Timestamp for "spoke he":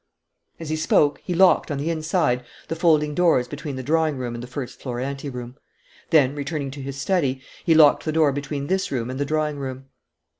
0.75-1.35